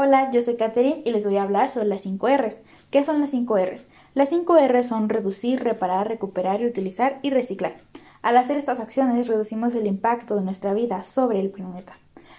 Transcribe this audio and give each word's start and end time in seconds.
Hola, 0.00 0.30
yo 0.30 0.40
soy 0.42 0.54
Katherine 0.54 1.02
y 1.04 1.10
les 1.10 1.24
voy 1.24 1.38
a 1.38 1.42
hablar 1.42 1.72
sobre 1.72 1.88
las 1.88 2.02
5 2.02 2.28
R's. 2.28 2.62
¿Qué 2.92 3.02
son 3.02 3.18
las 3.18 3.30
5 3.30 3.58
R's? 3.58 3.88
Las 4.14 4.28
5 4.28 4.56
R's 4.68 4.86
son 4.86 5.08
reducir, 5.08 5.64
reparar, 5.64 6.06
recuperar, 6.06 6.60
reutilizar 6.60 7.18
y 7.22 7.30
reciclar. 7.30 7.78
Al 8.22 8.36
hacer 8.36 8.56
estas 8.56 8.78
acciones 8.78 9.26
reducimos 9.26 9.74
el 9.74 9.88
impacto 9.88 10.36
de 10.36 10.42
nuestra 10.42 10.72
vida 10.72 11.02
sobre 11.02 11.40
el 11.40 11.50
planeta. 11.50 11.98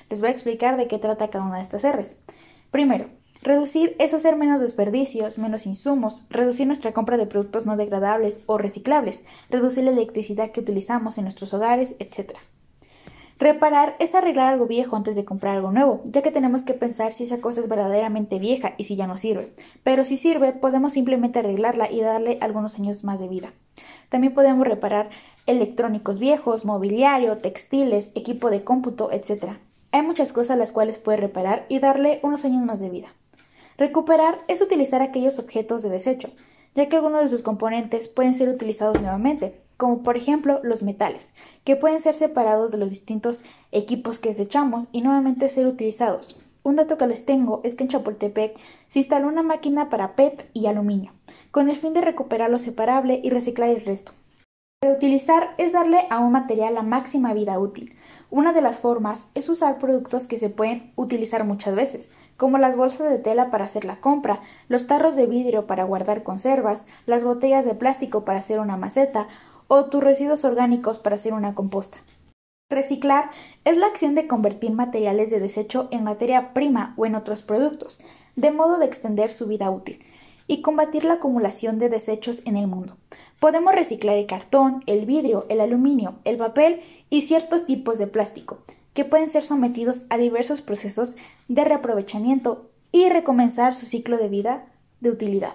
Les 0.10 0.22
voy 0.22 0.30
a 0.30 0.32
explicar 0.32 0.78
de 0.78 0.88
qué 0.88 1.00
trata 1.00 1.30
cada 1.30 1.44
una 1.44 1.58
de 1.58 1.64
estas 1.64 1.84
R's. 1.84 2.22
Primero, 2.72 3.10
reducir 3.42 3.94
es 4.00 4.14
hacer 4.14 4.38
menos 4.38 4.62
desperdicios, 4.62 5.38
menos 5.38 5.66
insumos, 5.66 6.28
reducir 6.30 6.66
nuestra 6.66 6.94
compra 6.94 7.18
de 7.18 7.26
productos 7.26 7.66
no 7.66 7.76
degradables 7.76 8.42
o 8.46 8.58
reciclables, 8.58 9.22
reducir 9.50 9.84
la 9.84 9.92
electricidad 9.92 10.52
que 10.52 10.62
utilizamos 10.62 11.18
en 11.18 11.26
nuestros 11.26 11.54
hogares, 11.54 11.98
etc. 12.00 12.38
Reparar 13.40 13.96
es 14.00 14.16
arreglar 14.16 14.52
algo 14.52 14.68
viejo 14.68 14.98
antes 14.98 15.16
de 15.16 15.24
comprar 15.24 15.56
algo 15.56 15.72
nuevo, 15.72 16.02
ya 16.04 16.22
que 16.22 16.30
tenemos 16.30 16.62
que 16.64 16.74
pensar 16.74 17.14
si 17.14 17.24
esa 17.24 17.40
cosa 17.40 17.62
es 17.62 17.70
verdaderamente 17.70 18.38
vieja 18.38 18.74
y 18.78 18.84
si 18.84 18.98
ya 18.98 19.08
no 19.08 19.16
sirve. 19.16 19.54
Pero 19.82 20.04
si 20.04 20.18
sirve, 20.18 20.52
podemos 20.52 20.92
simplemente 20.92 21.40
arreglarla 21.40 21.90
y 21.90 22.02
darle 22.02 22.38
algunos 22.42 22.78
años 22.78 23.06
más 23.06 23.22
de 23.22 23.30
vida. 23.30 23.54
También 24.10 24.34
podemos 24.34 24.68
reparar 24.68 25.10
electrónicos 25.46 26.20
viejos, 26.20 26.66
mobiliario, 26.66 27.38
textiles, 27.38 28.12
equipo 28.14 28.50
de 28.50 28.66
cómputo, 28.66 29.10
etc. 29.14 29.54
Hay 29.94 30.02
muchas 30.02 30.34
cosas 30.34 30.58
las 30.58 30.74
cuales 30.74 30.98
puede 30.98 31.20
reparar 31.20 31.66
y 31.70 31.80
darle 31.80 32.20
unos 32.24 32.44
años 32.44 32.66
más 32.66 32.82
de 32.82 32.90
vida. 32.90 33.08
Recuperar 33.78 34.40
es 34.50 34.62
utilizar 34.62 35.02
aquellos 35.02 35.40
objetos 35.40 35.82
de 35.82 35.90
desecho, 35.90 36.30
ya 36.76 36.90
que 36.90 36.98
algunos 36.98 37.24
de 37.24 37.30
sus 37.30 37.42
componentes 37.42 38.10
pueden 38.10 38.34
ser 38.34 38.50
utilizados 38.50 39.00
nuevamente, 39.00 39.62
como 39.80 40.04
por 40.04 40.18
ejemplo 40.18 40.60
los 40.62 40.84
metales, 40.84 41.34
que 41.64 41.78
pueden 41.78 42.02
ser 42.02 42.14
separados 42.14 42.70
de 42.70 42.78
los 42.78 42.90
distintos 42.90 43.42
equipos 43.72 44.20
que 44.20 44.28
desechamos 44.28 44.90
y 44.92 45.02
nuevamente 45.02 45.48
ser 45.48 45.68
utilizados. 45.68 46.38
Un 46.64 46.76
dato 46.76 46.98
que 46.98 47.08
les 47.08 47.26
tengo 47.26 47.62
es 47.64 47.76
que 47.76 47.86
en 47.86 47.90
Chapultepec 47.90 48.60
se 48.90 49.00
instaló 49.00 49.30
una 49.30 49.42
máquina 49.42 49.90
para 49.90 50.18
PET 50.18 50.50
y 50.54 50.66
aluminio, 50.66 51.14
con 51.52 51.70
el 51.70 51.78
fin 51.78 51.94
de 51.94 52.02
recuperar 52.02 52.50
lo 52.50 52.60
separable 52.60 53.22
y 53.24 53.30
reciclar 53.30 53.70
el 53.70 53.80
resto. 53.80 54.12
Reutilizar 54.82 55.56
es 55.58 55.72
darle 55.72 56.00
a 56.10 56.20
un 56.20 56.34
material 56.34 56.74
la 56.74 56.84
máxima 56.84 57.34
vida 57.34 57.58
útil. 57.58 57.96
Una 58.30 58.52
de 58.52 58.62
las 58.62 58.80
formas 58.80 59.28
es 59.34 59.48
usar 59.48 59.80
productos 59.80 60.28
que 60.28 60.38
se 60.38 60.50
pueden 60.50 60.92
utilizar 60.98 61.46
muchas 61.46 61.74
veces, 61.74 62.10
como 62.36 62.58
las 62.58 62.78
bolsas 62.78 63.10
de 63.10 63.18
tela 63.18 63.50
para 63.50 63.66
hacer 63.66 63.86
la 63.86 64.02
compra, 64.02 64.42
los 64.68 64.88
tarros 64.88 65.16
de 65.16 65.26
vidrio 65.26 65.68
para 65.68 65.86
guardar 65.86 66.24
conservas, 66.24 66.86
las 67.06 67.24
botellas 67.24 67.64
de 67.66 67.76
plástico 67.76 68.26
para 68.26 68.40
hacer 68.40 68.60
una 68.60 68.78
maceta 68.78 69.28
o 69.70 69.86
tus 69.86 70.04
residuos 70.04 70.44
orgánicos 70.44 71.00
para 71.00 71.16
hacer 71.16 71.32
una 71.32 71.56
composta. 71.56 72.00
Reciclar 72.70 73.32
es 73.64 73.78
la 73.78 73.88
acción 73.88 74.16
de 74.16 74.28
convertir 74.28 74.72
materiales 74.72 75.30
de 75.30 75.40
desecho 75.40 75.88
en 75.92 76.04
materia 76.04 76.54
prima 76.54 76.94
o 76.98 77.06
en 77.06 77.16
otros 77.16 77.42
productos, 77.42 78.02
de 78.36 78.52
modo 78.52 78.78
de 78.78 78.86
extender 78.86 79.32
su 79.32 79.48
vida 79.48 79.70
útil 79.70 80.04
y 80.48 80.62
combatir 80.62 81.06
la 81.06 81.16
acumulación 81.16 81.80
de 81.80 81.90
desechos 81.90 82.42
en 82.46 82.58
el 82.58 82.68
mundo. 82.68 82.98
Podemos 83.40 83.74
reciclar 83.74 84.18
el 84.18 84.26
cartón, 84.26 84.84
el 84.88 85.06
vidrio, 85.06 85.46
el 85.50 85.62
aluminio, 85.62 86.16
el 86.26 86.38
papel 86.38 86.82
y 87.10 87.22
ciertos 87.22 87.66
tipos 87.66 87.98
de 87.98 88.08
plástico, 88.08 88.60
que 88.94 89.06
pueden 89.06 89.30
ser 89.30 89.46
sometidos 89.46 90.06
a 90.10 90.18
diversos 90.18 90.62
procesos 90.62 91.16
de 91.48 91.64
reaprovechamiento 91.64 92.70
y 92.92 93.08
recomenzar 93.10 93.74
su 93.74 93.86
ciclo 93.86 94.18
de 94.18 94.30
vida 94.30 94.66
de 95.00 95.12
utilidad. 95.12 95.54